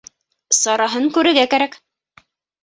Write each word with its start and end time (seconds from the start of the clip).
Сараһын 0.59 1.05
күрергә 1.17 1.45
кәрәк. 1.53 1.79